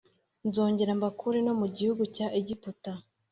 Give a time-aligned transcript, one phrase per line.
[0.47, 2.91] Nzongera mbakure no mu gihugu cya Egiputa